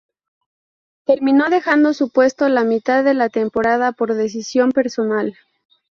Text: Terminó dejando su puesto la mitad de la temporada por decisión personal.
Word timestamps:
Terminó 1.05 1.49
dejando 1.51 1.93
su 1.93 2.09
puesto 2.09 2.49
la 2.49 2.63
mitad 2.63 3.03
de 3.03 3.13
la 3.13 3.29
temporada 3.29 3.91
por 3.91 4.15
decisión 4.15 4.71
personal. 4.71 5.37